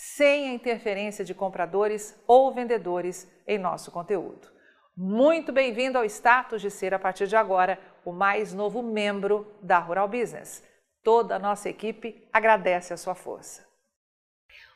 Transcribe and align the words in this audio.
sem 0.00 0.48
a 0.48 0.52
interferência 0.52 1.24
de 1.24 1.34
compradores 1.34 2.16
ou 2.24 2.52
vendedores 2.52 3.28
em 3.44 3.58
nosso 3.58 3.90
conteúdo. 3.90 4.48
Muito 4.96 5.50
bem-vindo 5.50 5.98
ao 5.98 6.04
status 6.04 6.62
de 6.62 6.70
ser, 6.70 6.94
a 6.94 7.00
partir 7.00 7.26
de 7.26 7.34
agora, 7.34 7.80
o 8.04 8.12
mais 8.12 8.54
novo 8.54 8.80
membro 8.80 9.52
da 9.60 9.80
Rural 9.80 10.06
Business. 10.06 10.62
Toda 11.02 11.34
a 11.34 11.38
nossa 11.38 11.68
equipe 11.68 12.28
agradece 12.32 12.94
a 12.94 12.96
sua 12.96 13.16
força. 13.16 13.66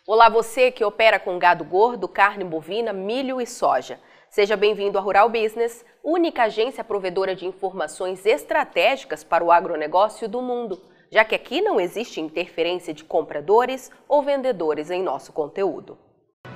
Olá, 0.08 0.28
você 0.28 0.72
que 0.72 0.84
opera 0.84 1.20
com 1.20 1.38
gado 1.38 1.64
gordo, 1.64 2.08
carne 2.08 2.42
bovina, 2.42 2.92
milho 2.92 3.40
e 3.40 3.46
soja. 3.46 4.00
Seja 4.28 4.56
bem-vindo 4.56 4.98
à 4.98 5.00
Rural 5.00 5.28
Business, 5.28 5.84
única 6.02 6.44
agência 6.44 6.82
provedora 6.82 7.36
de 7.36 7.46
informações 7.46 8.26
estratégicas 8.26 9.22
para 9.22 9.44
o 9.44 9.52
agronegócio 9.52 10.28
do 10.28 10.42
mundo, 10.42 10.82
já 11.12 11.26
que 11.26 11.34
aqui 11.34 11.60
não 11.60 11.78
existe 11.78 12.22
interferência 12.22 12.94
de 12.94 13.04
compradores 13.04 13.90
ou 14.08 14.22
vendedores 14.22 14.90
em 14.90 15.02
nosso 15.02 15.30
conteúdo. 15.30 15.98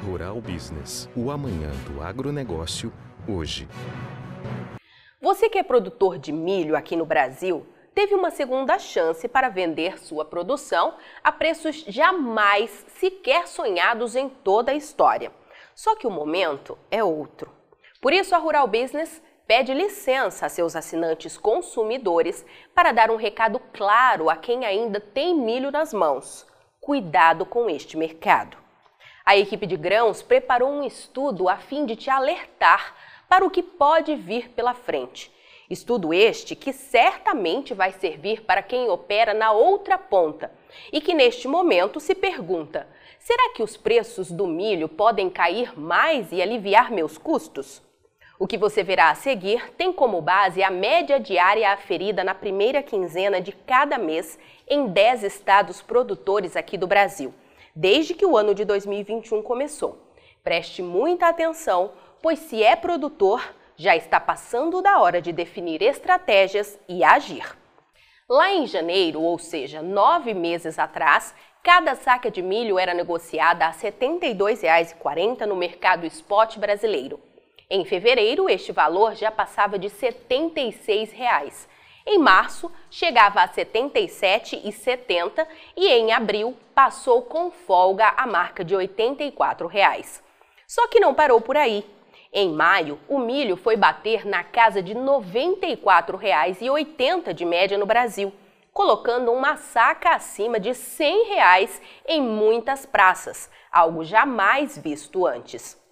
Rural 0.03 0.41
Business, 0.41 1.11
o 1.15 1.31
amanhã 1.31 1.71
do 1.87 2.01
agronegócio, 2.01 2.91
hoje. 3.29 3.69
Você 5.21 5.51
que 5.51 5.59
é 5.59 5.63
produtor 5.63 6.17
de 6.17 6.33
milho 6.33 6.75
aqui 6.75 6.97
no 6.97 7.05
Brasil, 7.05 7.67
teve 7.95 8.15
uma 8.15 8.31
segunda 8.31 8.79
chance 8.79 9.29
para 9.29 9.51
vender 9.51 9.99
sua 9.99 10.25
produção 10.25 10.95
a 11.23 11.31
preços 11.31 11.85
jamais 11.87 12.87
sequer 12.99 13.47
sonhados 13.47 14.17
em 14.17 14.27
toda 14.27 14.73
a 14.73 14.75
história. 14.75 15.31
Só 15.75 15.95
que 15.97 16.07
o 16.07 16.11
momento 16.11 16.79
é 16.91 17.05
outro. 17.05 17.53
Por 18.01 18.15
isso, 18.15 18.35
a 18.35 18.39
Rural 18.39 18.67
Business 18.67 19.21
pede 19.47 19.73
licença 19.73 20.47
a 20.47 20.49
seus 20.49 20.75
assinantes 20.75 21.37
consumidores 21.37 22.45
para 22.75 22.93
dar 22.93 23.11
um 23.11 23.17
recado 23.17 23.61
claro 23.73 24.29
a 24.29 24.37
quem 24.37 24.65
ainda 24.65 25.01
tem 25.01 25.35
milho 25.35 25.71
nas 25.71 25.93
mãos. 25.93 26.47
Cuidado 26.81 27.45
com 27.47 27.69
este 27.69 27.97
mercado. 27.97 28.57
A 29.25 29.37
equipe 29.37 29.67
de 29.67 29.77
grãos 29.77 30.23
preparou 30.23 30.71
um 30.71 30.85
estudo 30.85 31.49
a 31.49 31.57
fim 31.57 31.85
de 31.85 31.97
te 31.97 32.11
alertar 32.11 32.95
para 33.29 33.45
o 33.45 33.51
que 33.51 33.63
pode 33.63 34.15
vir 34.15 34.51
pela 34.51 34.75
frente 34.75 35.35
Estudo 35.69 36.15
este 36.15 36.55
que 36.55 36.73
certamente 36.73 37.75
vai 37.75 37.91
servir 37.91 38.43
para 38.43 38.63
quem 38.63 38.89
opera 38.89 39.35
na 39.35 39.51
outra 39.51 39.99
ponta 39.99 40.53
e 40.93 41.01
que 41.01 41.13
neste 41.13 41.49
momento 41.49 41.99
se 41.99 42.15
pergunta: 42.15 42.87
será 43.19 43.53
que 43.53 43.63
os 43.63 43.77
preços 43.77 44.31
do 44.31 44.47
milho 44.47 44.89
podem 44.89 45.29
cair 45.29 45.79
mais 45.79 46.31
e 46.31 46.41
aliviar 46.41 46.93
meus 46.93 47.19
custos? 47.19 47.83
O 48.39 48.47
que 48.47 48.59
você 48.59 48.83
verá 48.83 49.09
a 49.09 49.15
seguir 49.15 49.73
tem 49.79 49.91
como 49.91 50.21
base 50.21 50.63
a 50.63 50.71
média 50.71 51.19
diária 51.19 51.73
aferida 51.73 52.23
na 52.23 52.35
primeira 52.35 52.83
quinzena 52.83 53.41
de 53.41 53.51
cada 53.51 53.97
mês 53.97 54.39
em 54.69 54.89
10 54.89 55.23
estados 55.23 55.81
produtores 55.81 56.55
aqui 56.55 56.77
do 56.77 56.87
Brasil, 56.87 57.33
desde 57.75 58.13
que 58.13 58.27
o 58.27 58.37
ano 58.37 58.55
de 58.55 58.67
2021 58.67 59.43
começou. 59.43 59.99
Preste 60.45 60.83
muita 60.83 61.29
atenção, 61.29 61.93
pois 62.21 62.39
se 62.41 62.63
é 62.63 62.77
produtor, 62.77 63.43
já 63.75 63.97
está 63.97 64.21
passando 64.21 64.83
da 64.83 65.01
hora 65.01 65.23
de 65.23 65.33
definir 65.33 65.81
estratégias 65.81 66.79
e 66.87 67.03
agir. 67.03 67.57
Lá 68.29 68.53
em 68.53 68.67
janeiro, 68.67 69.23
ou 69.23 69.39
seja, 69.39 69.81
nove 69.81 70.35
meses 70.35 70.79
atrás, 70.79 71.35
cada 71.63 71.95
saca 71.95 72.31
de 72.31 72.43
milho 72.43 72.79
era 72.79 72.93
negociada 72.93 73.65
a 73.65 73.71
R$ 73.71 73.77
72,40 73.77 75.47
no 75.47 75.57
mercado 75.57 76.05
spot 76.05 76.59
brasileiro. 76.59 77.19
Em 77.69 77.85
fevereiro, 77.85 78.49
este 78.49 78.71
valor 78.71 79.17
já 79.17 79.29
passava 79.31 79.77
de 79.77 79.91
76 79.91 81.11
reais. 81.11 81.69
Em 82.07 82.17
março, 82.17 82.71
chegava 82.89 83.41
a 83.41 83.47
R$ 83.47 83.55
77,70 83.57 85.45
e 85.77 85.89
em 85.89 86.13
abril 86.13 86.57
passou 86.73 87.23
com 87.23 87.51
folga 87.51 88.15
a 88.17 88.25
marca 88.25 88.65
de 88.65 88.77
84 88.77 89.67
reais. 89.67 90.23
Só 90.65 90.87
que 90.87 91.01
não 91.01 91.13
parou 91.13 91.41
por 91.41 91.57
aí. 91.57 91.85
Em 92.33 92.53
maio, 92.53 93.01
o 93.09 93.19
milho 93.19 93.57
foi 93.57 93.77
bater 93.77 94.25
na 94.25 94.45
casa 94.45 94.81
de 94.81 94.93
R$ 94.93 95.01
94,80 95.01 97.33
de 97.33 97.45
média 97.45 97.77
no 97.77 97.87
Brasil, 97.87 98.33
colocando 98.73 99.33
uma 99.33 99.57
saca 99.57 100.11
acima 100.11 100.61
de 100.61 100.73
100 100.73 101.31
reais 101.31 101.83
em 102.07 102.23
muitas 102.23 102.87
praças, 102.87 103.51
algo 103.73 104.05
jamais 104.05 104.79
visto 104.79 105.27
antes. 105.27 105.85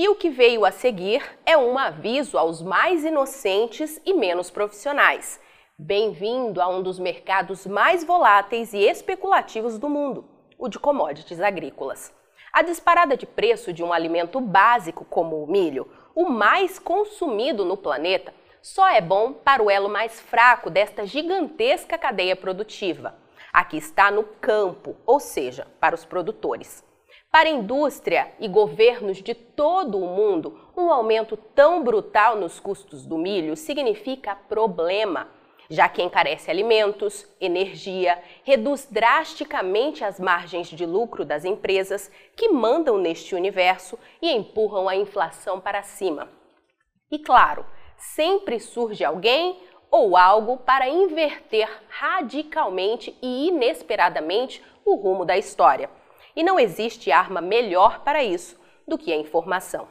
E 0.00 0.08
o 0.08 0.14
que 0.14 0.30
veio 0.30 0.64
a 0.64 0.70
seguir 0.70 1.20
é 1.44 1.58
um 1.58 1.76
aviso 1.76 2.38
aos 2.38 2.62
mais 2.62 3.04
inocentes 3.04 4.00
e 4.06 4.14
menos 4.14 4.48
profissionais. 4.48 5.40
Bem-vindo 5.76 6.62
a 6.62 6.68
um 6.68 6.80
dos 6.80 7.00
mercados 7.00 7.66
mais 7.66 8.04
voláteis 8.04 8.72
e 8.72 8.78
especulativos 8.78 9.76
do 9.76 9.88
mundo, 9.88 10.24
o 10.56 10.68
de 10.68 10.78
commodities 10.78 11.40
agrícolas. 11.40 12.14
A 12.52 12.62
disparada 12.62 13.16
de 13.16 13.26
preço 13.26 13.72
de 13.72 13.82
um 13.82 13.92
alimento 13.92 14.40
básico 14.40 15.04
como 15.04 15.42
o 15.42 15.50
milho, 15.50 15.90
o 16.14 16.28
mais 16.28 16.78
consumido 16.78 17.64
no 17.64 17.76
planeta, 17.76 18.32
só 18.62 18.88
é 18.88 19.00
bom 19.00 19.32
para 19.32 19.64
o 19.64 19.68
elo 19.68 19.88
mais 19.88 20.20
fraco 20.20 20.70
desta 20.70 21.04
gigantesca 21.04 21.98
cadeia 21.98 22.36
produtiva. 22.36 23.16
Aqui 23.52 23.78
está 23.78 24.12
no 24.12 24.22
campo, 24.22 24.94
ou 25.04 25.18
seja, 25.18 25.66
para 25.80 25.96
os 25.96 26.04
produtores. 26.04 26.86
Para 27.30 27.48
indústria 27.48 28.32
e 28.40 28.48
governos 28.48 29.18
de 29.18 29.34
todo 29.34 29.98
o 29.98 30.06
mundo, 30.06 30.58
um 30.76 30.90
aumento 30.90 31.36
tão 31.36 31.84
brutal 31.84 32.36
nos 32.36 32.58
custos 32.58 33.04
do 33.06 33.18
milho 33.18 33.56
significa 33.56 34.34
problema 34.34 35.28
já 35.70 35.88
que 35.88 36.02
encarece 36.02 36.50
alimentos, 36.50 37.26
energia, 37.40 38.18
reduz 38.42 38.88
drasticamente 38.90 40.02
as 40.02 40.18
margens 40.18 40.68
de 40.68 40.86
lucro 40.86 41.24
das 41.24 41.44
empresas 41.44 42.10
que 42.34 42.48
mandam 42.48 42.96
neste 42.96 43.34
universo 43.34 43.98
e 44.22 44.30
empurram 44.30 44.88
a 44.88 44.96
inflação 44.96 45.60
para 45.60 45.82
cima. 45.82 46.28
E 47.10 47.18
claro, 47.18 47.66
sempre 47.96 48.58
surge 48.58 49.04
alguém 49.04 49.58
ou 49.90 50.16
algo 50.16 50.58
para 50.58 50.88
inverter 50.88 51.68
radicalmente 51.88 53.16
e 53.20 53.48
inesperadamente 53.48 54.62
o 54.84 54.94
rumo 54.94 55.24
da 55.24 55.36
história. 55.36 55.90
E 56.38 56.44
não 56.44 56.56
existe 56.56 57.10
arma 57.10 57.40
melhor 57.40 58.04
para 58.04 58.22
isso 58.22 58.56
do 58.86 58.96
que 58.96 59.12
a 59.12 59.16
informação. 59.16 59.88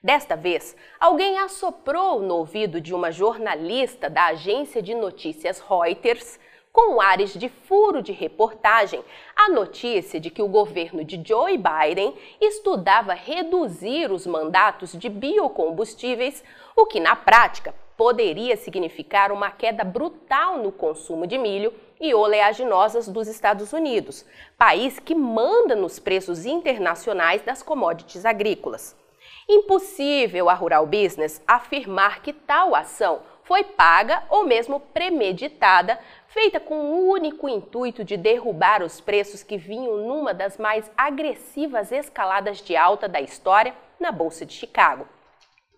Desta 0.00 0.36
vez, 0.36 0.76
alguém 1.00 1.40
assoprou 1.40 2.20
no 2.20 2.36
ouvido 2.36 2.80
de 2.80 2.94
uma 2.94 3.10
jornalista 3.10 4.08
da 4.08 4.26
agência 4.26 4.80
de 4.80 4.94
notícias 4.94 5.58
Reuters, 5.58 6.38
com 6.72 7.00
ares 7.00 7.34
de 7.34 7.48
furo 7.48 8.00
de 8.00 8.12
reportagem, 8.12 9.04
a 9.34 9.48
notícia 9.48 10.20
de 10.20 10.30
que 10.30 10.42
o 10.42 10.46
governo 10.46 11.02
de 11.02 11.20
Joe 11.26 11.58
Biden 11.58 12.16
estudava 12.40 13.12
reduzir 13.12 14.12
os 14.12 14.28
mandatos 14.28 14.92
de 14.92 15.08
biocombustíveis, 15.08 16.44
o 16.76 16.86
que 16.86 17.00
na 17.00 17.16
prática 17.16 17.74
poderia 17.96 18.56
significar 18.56 19.30
uma 19.30 19.50
queda 19.50 19.84
brutal 19.84 20.58
no 20.58 20.72
consumo 20.72 21.26
de 21.26 21.38
milho 21.38 21.72
e 22.00 22.12
oleaginosas 22.14 23.08
dos 23.08 23.28
Estados 23.28 23.72
Unidos, 23.72 24.24
país 24.58 24.98
que 24.98 25.14
manda 25.14 25.76
nos 25.76 25.98
preços 25.98 26.44
internacionais 26.44 27.42
das 27.42 27.62
commodities 27.62 28.24
agrícolas. 28.24 28.96
Impossível 29.48 30.48
a 30.48 30.54
Rural 30.54 30.86
Business 30.86 31.42
afirmar 31.46 32.22
que 32.22 32.32
tal 32.32 32.74
ação 32.74 33.20
foi 33.42 33.62
paga 33.62 34.22
ou 34.30 34.44
mesmo 34.44 34.80
premeditada, 34.80 35.98
feita 36.26 36.58
com 36.58 36.74
o 36.74 37.08
único 37.08 37.48
intuito 37.48 38.02
de 38.02 38.16
derrubar 38.16 38.82
os 38.82 39.00
preços 39.00 39.42
que 39.42 39.58
vinham 39.58 39.98
numa 39.98 40.32
das 40.32 40.56
mais 40.56 40.90
agressivas 40.96 41.92
escaladas 41.92 42.62
de 42.62 42.74
alta 42.74 43.06
da 43.06 43.20
história 43.20 43.74
na 44.00 44.10
Bolsa 44.10 44.46
de 44.46 44.54
Chicago. 44.54 45.06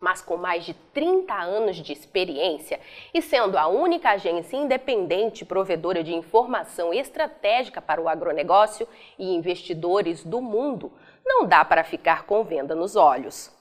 Mas 0.01 0.21
com 0.21 0.37
mais 0.37 0.65
de 0.65 0.75
30 0.75 1.35
anos 1.35 1.77
de 1.77 1.93
experiência 1.93 2.81
e 3.13 3.23
sendo 3.23 3.57
a 3.57 3.67
única 3.67 4.11
agência 4.11 4.57
independente 4.57 5.45
provedora 5.45 6.05
de 6.05 6.15
informação 6.15 6.93
estratégica 6.93 7.81
para 7.81 8.01
o 8.01 8.09
agronegócio 8.09 8.87
e 9.19 9.35
investidores 9.35 10.23
do 10.23 10.41
mundo, 10.41 10.93
não 11.25 11.47
dá 11.47 11.65
para 11.65 11.83
ficar 11.83 12.25
com 12.25 12.45
venda 12.45 12.75
nos 12.75 12.95
olhos. 12.95 13.53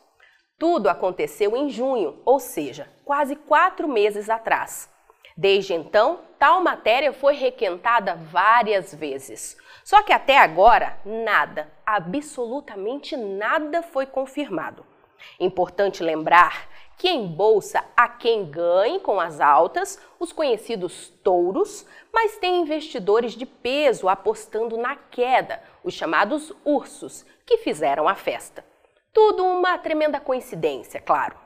Tudo 0.57 0.87
aconteceu 0.87 1.55
em 1.57 1.69
junho, 1.69 2.21
ou 2.23 2.39
seja, 2.39 2.87
quase 3.03 3.35
quatro 3.35 3.87
meses 3.87 4.29
atrás. 4.29 4.89
Desde 5.35 5.73
então, 5.73 6.21
tal 6.39 6.61
matéria 6.61 7.11
foi 7.11 7.35
requentada 7.35 8.15
várias 8.15 8.93
vezes. 8.93 9.57
Só 9.83 10.01
que 10.01 10.13
até 10.13 10.37
agora, 10.37 10.97
nada, 11.05 11.69
absolutamente 11.85 13.17
nada 13.17 13.83
foi 13.83 14.05
confirmado. 14.05 14.85
Importante 15.39 16.03
lembrar 16.03 16.69
que 16.97 17.09
em 17.09 17.27
bolsa 17.27 17.83
há 17.95 18.07
quem 18.07 18.45
ganhe 18.45 18.99
com 18.99 19.19
as 19.19 19.41
altas, 19.41 19.99
os 20.19 20.31
conhecidos 20.31 21.09
touros, 21.23 21.85
mas 22.13 22.37
tem 22.37 22.61
investidores 22.61 23.33
de 23.33 23.45
peso 23.45 24.07
apostando 24.07 24.77
na 24.77 24.95
queda, 24.95 25.61
os 25.83 25.93
chamados 25.93 26.53
ursos, 26.63 27.25
que 27.45 27.57
fizeram 27.57 28.07
a 28.07 28.15
festa. 28.15 28.65
Tudo 29.13 29.43
uma 29.43 29.77
tremenda 29.77 30.19
coincidência, 30.19 31.01
claro. 31.01 31.37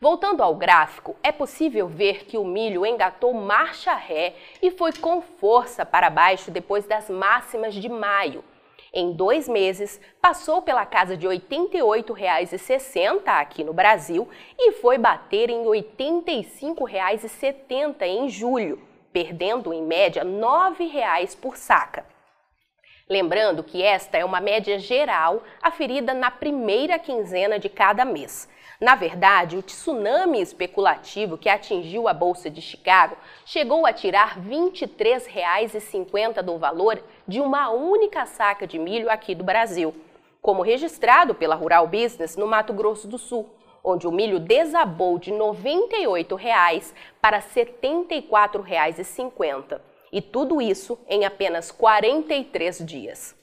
Voltando 0.00 0.42
ao 0.42 0.54
gráfico, 0.54 1.16
é 1.22 1.32
possível 1.32 1.88
ver 1.88 2.26
que 2.26 2.36
o 2.36 2.44
milho 2.44 2.84
engatou 2.84 3.32
marcha 3.32 3.94
ré 3.94 4.34
e 4.60 4.70
foi 4.70 4.92
com 4.92 5.22
força 5.22 5.86
para 5.86 6.10
baixo 6.10 6.50
depois 6.50 6.84
das 6.86 7.08
máximas 7.08 7.74
de 7.74 7.88
maio. 7.88 8.44
Em 8.92 9.12
dois 9.12 9.48
meses, 9.48 10.00
passou 10.20 10.60
pela 10.62 10.86
casa 10.86 11.16
de 11.16 11.26
R$ 11.26 11.38
88,60 11.38 13.22
aqui 13.26 13.64
no 13.64 13.72
Brasil 13.72 14.28
e 14.58 14.72
foi 14.72 14.98
bater 14.98 15.50
em 15.50 15.62
R$ 15.62 15.68
85,70 15.98 18.02
em 18.02 18.28
julho, 18.28 18.80
perdendo 19.12 19.72
em 19.72 19.82
média 19.82 20.22
R$ 20.22 20.28
9,00 20.28 21.36
por 21.38 21.56
saca. 21.56 22.15
Lembrando 23.08 23.62
que 23.62 23.84
esta 23.84 24.18
é 24.18 24.24
uma 24.24 24.40
média 24.40 24.80
geral 24.80 25.44
aferida 25.62 26.12
na 26.12 26.28
primeira 26.28 26.98
quinzena 26.98 27.56
de 27.56 27.68
cada 27.68 28.04
mês. 28.04 28.48
Na 28.80 28.96
verdade, 28.96 29.56
o 29.56 29.62
tsunami 29.62 30.40
especulativo 30.40 31.38
que 31.38 31.48
atingiu 31.48 32.08
a 32.08 32.12
Bolsa 32.12 32.50
de 32.50 32.60
Chicago 32.60 33.16
chegou 33.44 33.86
a 33.86 33.92
tirar 33.92 34.40
R$ 34.40 34.50
23,50 34.50 36.42
do 36.42 36.58
valor 36.58 37.00
de 37.28 37.40
uma 37.40 37.70
única 37.70 38.26
saca 38.26 38.66
de 38.66 38.76
milho 38.76 39.08
aqui 39.08 39.36
do 39.36 39.44
Brasil, 39.44 39.94
como 40.42 40.62
registrado 40.62 41.32
pela 41.32 41.54
Rural 41.54 41.86
Business 41.86 42.36
no 42.36 42.48
Mato 42.48 42.72
Grosso 42.72 43.06
do 43.06 43.18
Sul, 43.18 43.48
onde 43.84 44.08
o 44.08 44.12
milho 44.12 44.40
desabou 44.40 45.16
de 45.16 45.30
R$ 45.30 45.38
98,00 45.38 46.92
para 47.20 47.38
R$ 47.38 47.44
74,50. 47.54 49.80
E 50.16 50.22
tudo 50.22 50.62
isso 50.62 50.98
em 51.06 51.26
apenas 51.26 51.70
43 51.70 52.78
dias. 52.86 53.36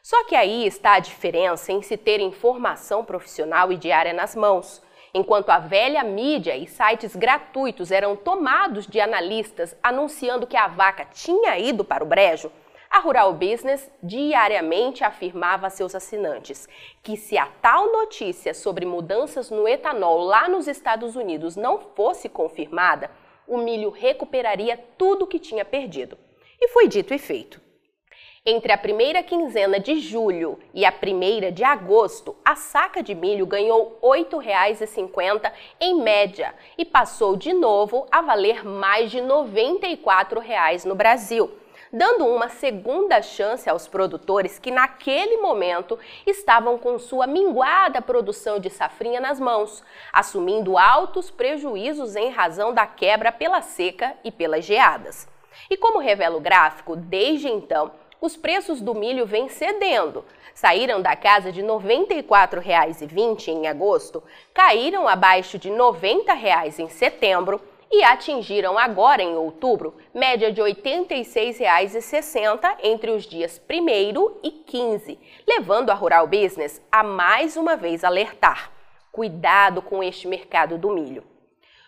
Só 0.00 0.22
que 0.22 0.36
aí 0.36 0.64
está 0.64 0.92
a 0.92 1.00
diferença 1.00 1.72
em 1.72 1.82
se 1.82 1.96
ter 1.96 2.20
informação 2.20 3.04
profissional 3.04 3.72
e 3.72 3.76
diária 3.76 4.12
nas 4.12 4.36
mãos. 4.36 4.80
Enquanto 5.12 5.50
a 5.50 5.58
velha 5.58 6.04
mídia 6.04 6.56
e 6.56 6.68
sites 6.68 7.16
gratuitos 7.16 7.90
eram 7.90 8.14
tomados 8.14 8.86
de 8.86 9.00
analistas 9.00 9.76
anunciando 9.82 10.46
que 10.46 10.56
a 10.56 10.68
vaca 10.68 11.04
tinha 11.06 11.58
ido 11.58 11.84
para 11.84 12.04
o 12.04 12.06
brejo, 12.06 12.52
a 12.88 13.00
Rural 13.00 13.32
Business 13.32 13.90
diariamente 14.00 15.02
afirmava 15.02 15.66
a 15.66 15.70
seus 15.70 15.92
assinantes 15.92 16.68
que 17.02 17.16
se 17.16 17.36
a 17.36 17.46
tal 17.60 17.90
notícia 17.90 18.54
sobre 18.54 18.86
mudanças 18.86 19.50
no 19.50 19.66
etanol 19.66 20.20
lá 20.20 20.48
nos 20.48 20.68
Estados 20.68 21.16
Unidos 21.16 21.56
não 21.56 21.80
fosse 21.80 22.28
confirmada, 22.28 23.10
o 23.52 23.58
milho 23.58 23.90
recuperaria 23.90 24.78
tudo 24.96 25.24
o 25.24 25.26
que 25.26 25.38
tinha 25.38 25.62
perdido. 25.62 26.16
E 26.58 26.68
foi 26.68 26.88
dito 26.88 27.12
e 27.12 27.18
feito. 27.18 27.60
Entre 28.46 28.72
a 28.72 28.78
primeira 28.78 29.22
quinzena 29.22 29.78
de 29.78 30.00
julho 30.00 30.58
e 30.72 30.86
a 30.86 30.90
primeira 30.90 31.52
de 31.52 31.62
agosto, 31.62 32.34
a 32.42 32.56
saca 32.56 33.02
de 33.02 33.14
milho 33.14 33.44
ganhou 33.44 33.98
R$ 34.02 34.24
8,50 34.24 35.52
em 35.78 36.00
média 36.02 36.54
e 36.78 36.84
passou 36.84 37.36
de 37.36 37.52
novo 37.52 38.06
a 38.10 38.22
valer 38.22 38.64
mais 38.64 39.10
de 39.10 39.20
94 39.20 40.40
reais 40.40 40.86
no 40.86 40.94
Brasil, 40.94 41.52
dando 41.92 42.26
uma 42.26 42.48
segunda 42.48 43.20
chance 43.20 43.68
aos 43.68 43.86
produtores 43.86 44.58
que 44.58 44.70
naquele 44.70 45.36
momento 45.36 45.98
estavam 46.26 46.78
com 46.78 46.98
sua 46.98 47.26
minguada 47.26 48.00
produção 48.00 48.58
de 48.58 48.70
safrinha 48.70 49.20
nas 49.20 49.38
mãos, 49.38 49.84
assumindo 50.10 50.78
altos 50.78 51.30
prejuízos 51.30 52.16
em 52.16 52.30
razão 52.30 52.72
da 52.72 52.86
quebra 52.86 53.30
pela 53.30 53.60
seca 53.60 54.14
e 54.24 54.32
pelas 54.32 54.64
geadas. 54.64 55.28
E 55.68 55.76
como 55.76 55.98
revela 55.98 56.38
o 56.38 56.40
gráfico, 56.40 56.96
desde 56.96 57.48
então, 57.48 57.92
os 58.22 58.36
preços 58.36 58.80
do 58.80 58.94
milho 58.94 59.26
vêm 59.26 59.48
cedendo. 59.48 60.24
Saíram 60.54 61.02
da 61.02 61.14
casa 61.16 61.52
de 61.52 61.60
R$ 61.60 61.66
94,20 61.66 63.48
em 63.48 63.66
agosto, 63.66 64.22
caíram 64.54 65.08
abaixo 65.08 65.58
de 65.58 65.68
R$ 65.68 65.76
90 65.76 66.32
em 66.78 66.88
setembro 66.88 67.60
e 67.92 68.02
atingiram 68.02 68.78
agora 68.78 69.22
em 69.22 69.36
outubro 69.36 69.94
média 70.14 70.50
de 70.50 70.62
R$ 70.62 70.74
86,60 70.74 72.76
entre 72.82 73.10
os 73.10 73.24
dias 73.24 73.60
1 73.70 74.38
e 74.42 74.50
15, 74.50 75.18
levando 75.46 75.90
a 75.90 75.94
Rural 75.94 76.26
Business 76.26 76.80
a 76.90 77.02
mais 77.02 77.56
uma 77.56 77.76
vez 77.76 78.02
alertar: 78.02 78.72
cuidado 79.12 79.82
com 79.82 80.02
este 80.02 80.26
mercado 80.26 80.78
do 80.78 80.90
milho. 80.90 81.24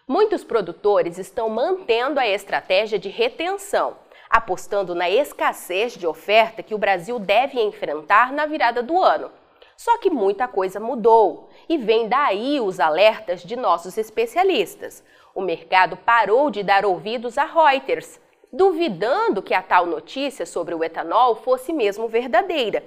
Muitos 0.06 0.44
produtores 0.44 1.16
estão 1.16 1.48
mantendo 1.48 2.20
a 2.20 2.28
estratégia 2.28 2.98
de 2.98 3.08
retenção 3.08 3.96
apostando 4.34 4.96
na 4.96 5.08
escassez 5.08 5.92
de 5.92 6.08
oferta 6.08 6.60
que 6.60 6.74
o 6.74 6.78
Brasil 6.78 7.20
deve 7.20 7.60
enfrentar 7.60 8.32
na 8.32 8.46
virada 8.46 8.82
do 8.82 9.00
ano. 9.00 9.30
Só 9.76 9.98
que 9.98 10.10
muita 10.10 10.46
coisa 10.46 10.78
mudou 10.78 11.48
e 11.68 11.76
vem 11.76 12.08
daí 12.08 12.60
os 12.60 12.78
alertas 12.78 13.42
de 13.42 13.56
nossos 13.56 13.98
especialistas. 13.98 15.02
O 15.34 15.40
mercado 15.40 15.96
parou 15.96 16.50
de 16.50 16.62
dar 16.62 16.84
ouvidos 16.84 17.36
a 17.36 17.44
Reuters, 17.44 18.20
duvidando 18.52 19.42
que 19.42 19.52
a 19.52 19.62
tal 19.62 19.84
notícia 19.86 20.46
sobre 20.46 20.74
o 20.74 20.84
etanol 20.84 21.34
fosse 21.34 21.72
mesmo 21.72 22.06
verdadeira. 22.06 22.84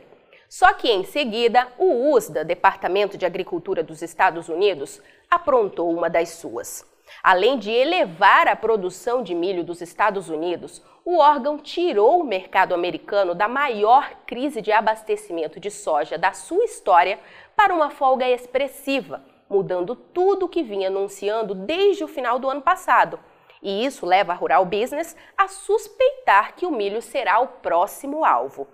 Só 0.47 0.73
que 0.73 0.89
em 0.89 1.03
seguida, 1.03 1.67
o 1.77 2.13
USDA, 2.13 2.45
Departamento 2.45 3.17
de 3.17 3.25
Agricultura 3.25 3.83
dos 3.83 4.01
Estados 4.01 4.47
Unidos, 4.47 5.01
aprontou 5.29 5.91
uma 5.91 6.09
das 6.09 6.29
suas. 6.29 6.85
Além 7.23 7.57
de 7.57 7.71
elevar 7.71 8.47
a 8.47 8.55
produção 8.55 9.23
de 9.23 9.33
milho 9.33 9.63
dos 9.63 9.81
Estados 9.81 10.29
Unidos, 10.29 10.83
o 11.05 11.19
órgão 11.19 11.57
tirou 11.57 12.19
o 12.19 12.23
mercado 12.23 12.73
americano 12.73 13.33
da 13.33 13.47
maior 13.47 14.11
crise 14.25 14.61
de 14.61 14.71
abastecimento 14.71 15.59
de 15.59 15.71
soja 15.71 16.17
da 16.17 16.33
sua 16.33 16.65
história 16.65 17.19
para 17.55 17.73
uma 17.73 17.89
folga 17.89 18.29
expressiva, 18.29 19.23
mudando 19.49 19.95
tudo 19.95 20.45
o 20.45 20.49
que 20.49 20.61
vinha 20.61 20.89
anunciando 20.89 21.55
desde 21.55 22.03
o 22.03 22.07
final 22.07 22.39
do 22.39 22.49
ano 22.49 22.61
passado. 22.61 23.19
E 23.63 23.85
isso 23.85 24.05
leva 24.05 24.33
a 24.33 24.35
Rural 24.35 24.65
Business 24.65 25.15
a 25.37 25.47
suspeitar 25.47 26.55
que 26.55 26.65
o 26.65 26.71
milho 26.71 27.01
será 27.01 27.39
o 27.39 27.47
próximo 27.47 28.23
alvo. 28.23 28.67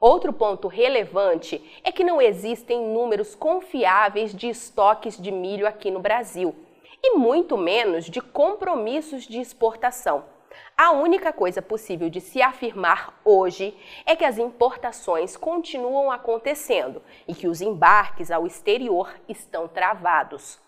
Outro 0.00 0.32
ponto 0.32 0.68
relevante 0.68 1.80
é 1.84 1.92
que 1.92 2.04
não 2.04 2.20
existem 2.20 2.80
números 2.88 3.34
confiáveis 3.34 4.34
de 4.34 4.48
estoques 4.48 5.16
de 5.20 5.30
milho 5.30 5.66
aqui 5.66 5.90
no 5.90 6.00
Brasil 6.00 6.54
e 7.06 7.16
muito 7.16 7.56
menos 7.56 8.06
de 8.06 8.20
compromissos 8.20 9.28
de 9.28 9.40
exportação. 9.40 10.24
A 10.76 10.90
única 10.90 11.32
coisa 11.32 11.62
possível 11.62 12.10
de 12.10 12.20
se 12.20 12.42
afirmar 12.42 13.20
hoje 13.24 13.76
é 14.04 14.16
que 14.16 14.24
as 14.24 14.38
importações 14.38 15.36
continuam 15.36 16.10
acontecendo 16.10 17.00
e 17.28 17.34
que 17.34 17.46
os 17.46 17.60
embarques 17.60 18.30
ao 18.30 18.46
exterior 18.46 19.14
estão 19.28 19.68
travados. 19.68 20.65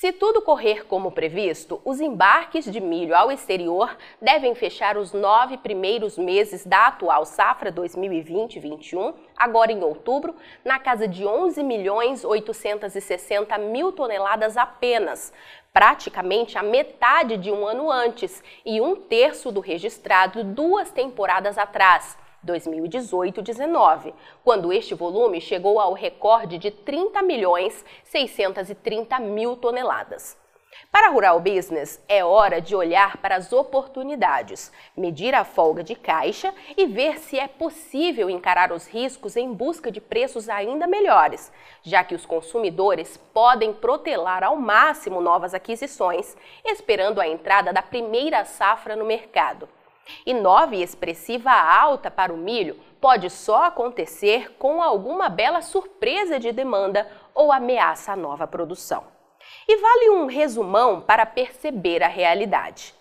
Se 0.00 0.10
tudo 0.10 0.42
correr 0.42 0.86
como 0.86 1.12
previsto, 1.12 1.80
os 1.84 2.00
embarques 2.00 2.64
de 2.64 2.80
milho 2.80 3.16
ao 3.16 3.30
exterior 3.30 3.96
devem 4.20 4.52
fechar 4.52 4.96
os 4.96 5.12
nove 5.12 5.56
primeiros 5.56 6.18
meses 6.18 6.66
da 6.66 6.88
atual 6.88 7.24
safra 7.24 7.72
2020-21, 7.72 9.14
agora 9.36 9.70
em 9.70 9.84
outubro, 9.84 10.34
na 10.64 10.80
casa 10.80 11.06
de 11.06 11.24
11 11.24 11.62
milhões 11.62 12.24
860 12.24 13.56
mil 13.58 13.92
toneladas 13.92 14.56
apenas, 14.56 15.32
praticamente 15.72 16.58
a 16.58 16.62
metade 16.62 17.36
de 17.36 17.52
um 17.52 17.64
ano 17.64 17.88
antes 17.88 18.42
e 18.66 18.80
um 18.80 18.96
terço 18.96 19.52
do 19.52 19.60
registrado 19.60 20.42
duas 20.42 20.90
temporadas 20.90 21.56
atrás. 21.56 22.23
2018-19, 22.44 24.12
quando 24.42 24.72
este 24.72 24.94
volume 24.94 25.40
chegou 25.40 25.80
ao 25.80 25.92
recorde 25.92 26.58
de 26.58 26.70
30 26.70 27.22
milhões 27.22 27.84
630 28.04 29.18
mil 29.20 29.56
toneladas. 29.56 30.36
Para 30.90 31.08
a 31.08 31.10
Rural 31.10 31.40
Business, 31.40 32.00
é 32.08 32.24
hora 32.24 32.60
de 32.60 32.74
olhar 32.74 33.16
para 33.16 33.36
as 33.36 33.52
oportunidades, 33.52 34.72
medir 34.96 35.34
a 35.34 35.44
folga 35.44 35.82
de 35.82 35.94
caixa 35.94 36.54
e 36.76 36.86
ver 36.86 37.18
se 37.18 37.38
é 37.38 37.48
possível 37.48 38.30
encarar 38.30 38.72
os 38.72 38.86
riscos 38.86 39.36
em 39.36 39.52
busca 39.52 39.90
de 39.90 40.00
preços 40.00 40.48
ainda 40.48 40.86
melhores, 40.86 41.52
já 41.82 42.04
que 42.04 42.14
os 42.14 42.24
consumidores 42.24 43.16
podem 43.32 43.72
protelar 43.72 44.44
ao 44.44 44.56
máximo 44.56 45.20
novas 45.20 45.52
aquisições, 45.52 46.36
esperando 46.64 47.20
a 47.20 47.26
entrada 47.26 47.72
da 47.72 47.82
primeira 47.82 48.44
safra 48.44 48.94
no 48.94 49.04
mercado. 49.04 49.68
E 50.26 50.34
nova 50.34 50.74
e 50.74 50.82
expressiva 50.82 51.50
alta 51.50 52.10
para 52.10 52.32
o 52.32 52.36
milho 52.36 52.78
pode 53.00 53.30
só 53.30 53.64
acontecer 53.64 54.56
com 54.58 54.82
alguma 54.82 55.28
bela 55.28 55.60
surpresa 55.60 56.38
de 56.38 56.52
demanda 56.52 57.08
ou 57.34 57.52
ameaça 57.52 58.12
à 58.12 58.16
nova 58.16 58.46
produção. 58.46 59.04
E 59.68 59.76
vale 59.76 60.10
um 60.10 60.26
resumão 60.26 61.00
para 61.00 61.26
perceber 61.26 62.02
a 62.02 62.08
realidade. 62.08 62.94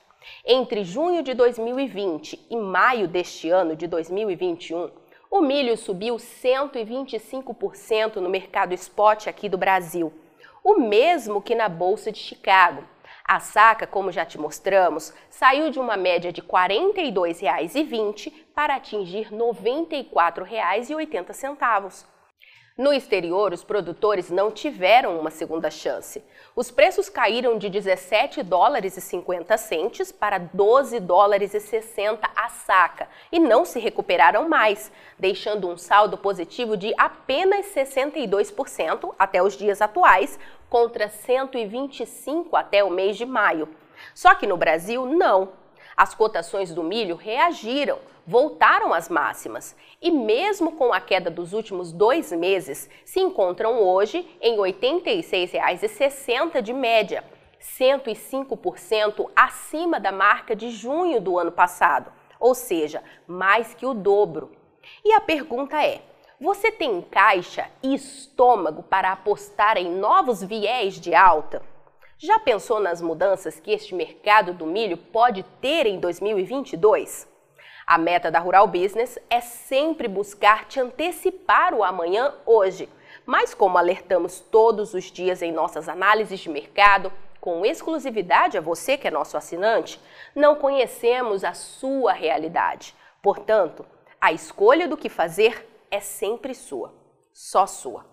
Entre 0.46 0.84
junho 0.84 1.24
de 1.24 1.34
2020 1.34 2.48
e 2.50 2.56
maio 2.56 3.08
deste 3.08 3.50
ano 3.50 3.76
de 3.76 3.88
2021, 3.88 4.90
o 5.30 5.42
milho 5.42 5.76
subiu 5.76 6.16
125% 6.16 8.18
no 8.18 8.30
mercado 8.30 8.74
spot 8.74 9.28
aqui 9.28 9.50
do 9.50 9.58
Brasil, 9.58 10.14
o 10.64 10.80
mesmo 10.80 11.42
que 11.42 11.56
na 11.56 11.68
Bolsa 11.68 12.12
de 12.12 12.20
Chicago. 12.20 12.84
A 13.26 13.40
saca, 13.40 13.88
como 13.88 14.12
já 14.12 14.26
te 14.26 14.38
mostramos, 14.38 15.14
saiu 15.30 15.70
de 15.70 15.80
uma 15.80 15.96
média 15.96 16.30
de 16.32 16.42
R$ 16.42 16.48
42,20 16.48 18.34
para 18.54 18.76
atingir 18.76 19.30
R$ 19.30 19.38
94,80. 19.38 22.06
No 22.76 22.92
exterior, 22.92 23.54
os 23.54 23.64
produtores 23.64 24.32
não 24.32 24.50
tiveram 24.50 25.20
uma 25.20 25.30
segunda 25.30 25.70
chance. 25.70 26.24
Os 26.56 26.72
preços 26.72 27.08
caíram 27.08 27.56
de 27.56 27.70
17 27.70 28.42
dólares 28.42 28.98
e 28.98 29.02
50 29.02 29.56
centes 29.60 30.12
para 30.12 30.40
12 30.40 31.00
dólares 31.00 31.54
e 31.54 31.60
60 31.60 32.28
a 32.36 32.50
saca 32.50 33.08
e 33.32 33.40
não 33.40 33.64
se 33.64 33.80
recuperaram 33.80 34.50
mais, 34.50 34.92
deixando 35.20 35.70
um 35.70 35.78
saldo 35.78 36.18
positivo 36.18 36.76
de 36.76 36.92
apenas 36.98 37.68
62% 37.68 39.14
até 39.20 39.44
os 39.44 39.56
dias 39.56 39.80
atuais, 39.80 40.40
contra 40.68 41.10
125 41.10 42.56
até 42.56 42.84
o 42.84 42.90
mês 42.90 43.16
de 43.16 43.26
maio. 43.26 43.70
Só 44.16 44.34
que 44.34 44.48
no 44.48 44.58
Brasil, 44.58 45.06
não. 45.06 45.63
As 45.96 46.16
cotações 46.16 46.74
do 46.74 46.84
milho 46.84 47.16
reagiram 47.16 48.00
voltaram 48.26 48.94
às 48.94 49.10
máximas 49.10 49.76
e, 50.02 50.10
mesmo 50.10 50.72
com 50.74 50.94
a 50.94 51.00
queda 51.00 51.30
dos 51.30 51.54
últimos 51.54 51.92
dois 51.92 52.32
meses, 52.32 52.90
se 53.06 53.20
encontram 53.20 53.82
hoje 53.82 54.28
em 54.42 54.56
R$ 54.56 54.74
86,60 54.74 56.62
de 56.62 56.74
média, 56.74 57.24
105% 57.60 59.30
acima 59.36 60.00
da 60.00 60.12
marca 60.12 60.56
de 60.56 60.70
junho 60.70 61.22
do 61.22 61.38
ano 61.38 61.52
passado, 61.52 62.12
ou 62.40 62.56
seja, 62.56 63.04
mais 63.28 63.74
que 63.74 63.86
o 63.86 63.94
dobro. 63.94 64.52
E 65.04 65.14
a 65.14 65.22
pergunta 65.22 65.82
é: 65.84 66.02
você 66.40 66.72
tem 66.72 67.02
caixa 67.02 67.70
e 67.82 67.94
estômago 67.94 68.84
para 68.84 69.12
apostar 69.12 69.78
em 69.78 69.90
novos 69.90 70.44
viés 70.44 71.00
de 71.00 71.16
alta? 71.16 71.73
Já 72.26 72.40
pensou 72.40 72.80
nas 72.80 73.02
mudanças 73.02 73.60
que 73.60 73.70
este 73.70 73.94
mercado 73.94 74.54
do 74.54 74.66
milho 74.66 74.96
pode 74.96 75.44
ter 75.60 75.86
em 75.86 76.00
2022? 76.00 77.28
A 77.86 77.98
meta 77.98 78.32
da 78.32 78.40
Rural 78.40 78.66
Business 78.66 79.20
é 79.30 79.42
sempre 79.42 80.08
buscar 80.08 80.64
te 80.64 80.80
antecipar 80.80 81.74
o 81.74 81.84
amanhã 81.84 82.34
hoje. 82.46 82.88
Mas, 83.26 83.54
como 83.54 83.78
alertamos 83.78 84.40
todos 84.40 84.94
os 84.94 85.12
dias 85.12 85.42
em 85.42 85.52
nossas 85.52 85.90
análises 85.90 86.40
de 86.40 86.50
mercado, 86.50 87.12
com 87.42 87.66
exclusividade 87.66 88.58
a 88.58 88.62
você 88.62 88.96
que 88.96 89.10
é 89.10 89.12
nosso 89.12 89.36
assinante, 89.36 90.00
não 90.34 90.56
conhecemos 90.56 91.44
a 91.44 91.54
sua 91.54 92.14
realidade. 92.14 92.96
Portanto, 93.22 93.86
a 94.22 94.32
escolha 94.32 94.88
do 94.88 94.96
que 94.96 95.10
fazer 95.10 95.68
é 95.92 96.00
sempre 96.00 96.56
sua, 96.56 96.94
só 97.34 97.68
sua. 97.68 98.13